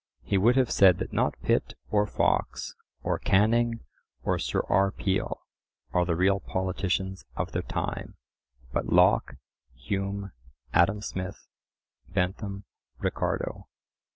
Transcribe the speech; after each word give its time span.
He 0.23 0.35
would 0.39 0.55
have 0.55 0.71
said 0.71 0.97
that 0.97 1.13
not 1.13 1.39
Pitt 1.43 1.75
or 1.91 2.07
Fox, 2.07 2.75
or 3.03 3.19
Canning 3.19 3.81
or 4.23 4.39
Sir 4.39 4.63
R. 4.67 4.89
Peel, 4.91 5.43
are 5.93 6.05
the 6.05 6.15
real 6.15 6.39
politicians 6.39 7.23
of 7.35 7.51
their 7.51 7.61
time, 7.61 8.15
but 8.73 8.87
Locke, 8.87 9.35
Hume, 9.75 10.31
Adam 10.73 11.01
Smith, 11.03 11.45
Bentham, 12.09 12.63
Ricardo. 12.97 13.67